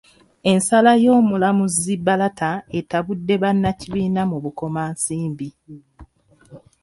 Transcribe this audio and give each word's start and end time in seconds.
Ensala 0.51 0.91
y'omulamuzi 1.03 1.93
Barata 2.05 2.51
etabudde 2.79 3.35
bannakibiina 3.43 4.21
mu 4.31 4.37
Bukomansimbi 4.43 5.47